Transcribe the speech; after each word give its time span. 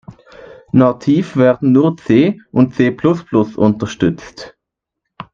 Nativ 0.71 1.35
werden 1.35 1.73
nur 1.73 1.95
C 1.95 2.41
und 2.51 2.73
C-plus-plus 2.73 3.55
unterstützt. 3.55 4.57